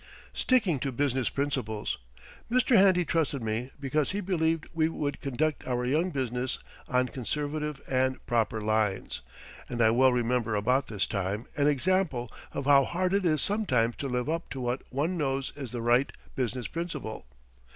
[0.33, 1.99] STICKING TO BUSINESS PRINCIPLES
[2.49, 2.75] Mr.
[2.75, 6.57] Handy trusted me because he believed we would conduct our young business
[6.89, 9.21] on conservative and proper lines,
[9.69, 13.95] and I well remember about this time an example of how hard it is sometimes
[13.97, 17.27] to live up to what one knows is the right business principle.